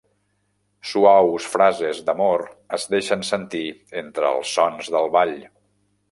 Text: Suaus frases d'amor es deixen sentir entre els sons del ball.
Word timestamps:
Suaus 0.91 1.49
frases 1.55 1.99
d'amor 2.07 2.43
es 2.77 2.85
deixen 2.93 3.25
sentir 3.29 3.61
entre 4.01 4.31
els 4.39 4.55
sons 4.61 4.89
del 4.97 5.11
ball. 5.17 5.35